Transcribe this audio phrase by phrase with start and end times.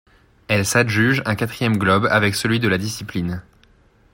[0.47, 3.43] Elle s'adjuge un quatrième globe avec celui de la discipline.